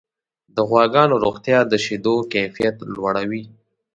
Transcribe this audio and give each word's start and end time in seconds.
د 0.55 0.57
غواګانو 0.69 1.15
روغتیا 1.25 1.59
د 1.67 1.73
شیدو 1.85 2.15
کیفیت 2.33 2.75
لوړوي. 2.93 3.43